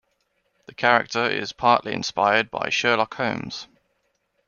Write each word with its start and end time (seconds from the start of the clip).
The 0.65 0.73
character 0.73 1.25
is 1.29 1.53
partly 1.53 1.93
inspired 1.93 2.49
by 2.49 2.69
Sherlock 2.71 3.13
Holmes. 3.17 3.67